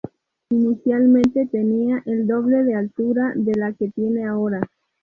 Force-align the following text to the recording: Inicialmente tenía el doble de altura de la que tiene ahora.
Inicialmente 0.49 1.45
tenía 1.45 2.01
el 2.07 2.25
doble 2.25 2.63
de 2.63 2.73
altura 2.73 3.33
de 3.35 3.53
la 3.53 3.71
que 3.73 3.89
tiene 3.89 4.25
ahora. 4.25 4.67